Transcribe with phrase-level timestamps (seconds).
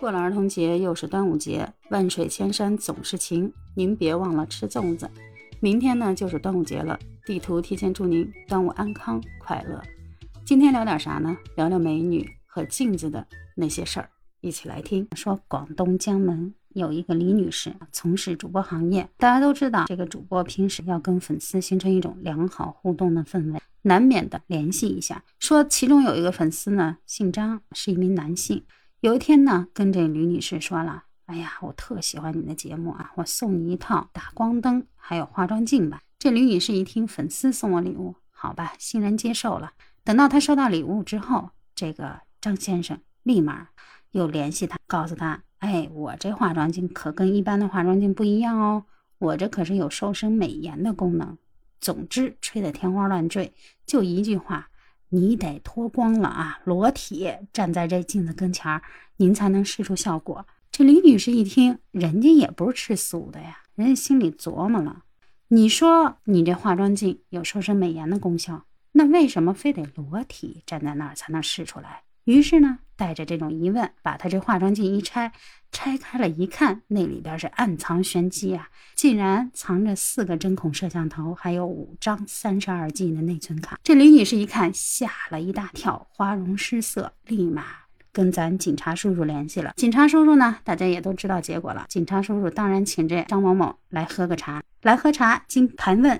[0.00, 5.06] 过了儿童节，又是端午节，万水千山总是情，您别忘了吃粽子。
[5.60, 9.78] 明天呢就是端午节了，地图提前祝您端午安康快乐。
[10.46, 11.36] 今天聊点啥呢？
[11.54, 14.08] 聊聊美女和镜子的那些事儿，
[14.40, 15.06] 一起来听。
[15.14, 25.22] 说广东江门有一个李女士，从事主播行业，大家都知道，这个主播平时要跟粉丝形成一种良好互动的氛围，难免的联系一下。
[25.38, 28.64] 说其中有一个粉丝呢，姓张，是一名男性。
[29.00, 39.72] 有一天呢，跟这吕女士说了：“哎呀，我特喜欢你的节目啊，我送你一套打光灯还有化妆镜吧。”这吕女士一听粉丝送我礼物，好吧，欣然接受了。
[40.04, 43.68] 等到她收到礼物之后，这个张先生立马
[44.10, 48.84] 又联系她，告诉她：“哎，我这化妆镜可跟一般的化妆镜不一样哦，
[49.16, 51.38] 我这可是有瘦身美颜的功能。”
[51.80, 53.54] 总之，吹得天花乱坠，
[53.86, 54.68] 就一句话。
[55.10, 58.82] 你得脱光了啊，裸体站在这镜子跟前儿，
[59.16, 60.46] 您才能试出效果。
[60.72, 65.02] 这李女士一听，人家也不是吃素的呀，人家心里琢磨了：
[65.48, 72.02] 你说你这化妆镜有瘦身美颜的功效，那为什么非得裸体站在那儿才能试出来？
[72.30, 75.32] 于是呢，带着这种疑问，把他这化妆镜一拆，
[75.72, 78.68] 拆开了一看，那里边是暗藏玄机啊！
[78.94, 83.80] 竟然藏着四个针孔摄像头，还有五张三十二 G 的内存卡。
[83.82, 87.64] 这李女士一看，吓了一大跳，花容失色，立马
[88.12, 89.72] 跟咱警察叔叔联系了。
[89.76, 91.86] 警察叔叔呢，大家也都知道结果了。
[91.88, 95.42] 警察叔叔当然请这张某某来喝个茶，来喝茶。
[95.48, 96.12] 经盘问，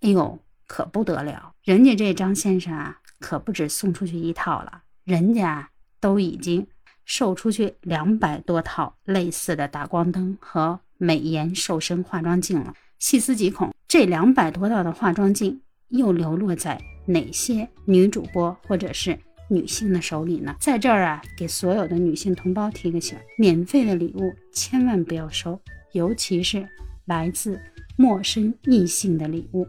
[0.00, 4.82] 哎呦，可不得了，人家这张先生啊，可不止送出去一套了。
[5.04, 5.68] 人家
[6.00, 6.66] 都已经
[7.04, 12.72] 售出去两百多套类似的打光灯和美颜瘦身化妆镜了。
[12.98, 20.54] 细思极恐，这两百多套的化妆镜又流落在哪些女主播或者是女性的手里呢？
[20.60, 25.60] 在这儿啊，给所有的女性同胞提个醒：免费的礼物千万不要收，
[25.92, 26.66] 尤其是
[27.06, 27.60] 来自
[27.96, 29.66] 陌生异性的礼物。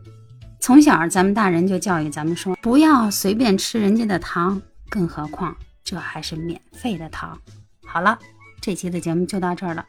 [0.59, 4.62] 从小咱们大人就教育咱们说，不要随便吃人家的糖。
[4.94, 7.42] 更何况这还是免费的糖。
[7.84, 8.20] 好了，
[8.62, 9.84] 这期的节目就到这儿了。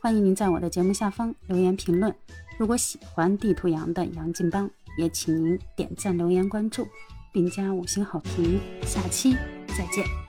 [0.00, 2.14] 欢迎您在我的节目下方留言评论。
[2.58, 6.88] 如果喜欢地图羊的杨劲邦，也请您点赞、留言、关注，
[7.34, 8.58] 并加五星好评。
[8.82, 9.36] 下期
[9.76, 10.25] 再见。